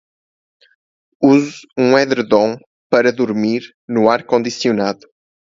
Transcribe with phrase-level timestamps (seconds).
[1.21, 2.57] Use um edredom
[2.89, 5.07] para dormir no ar condicionado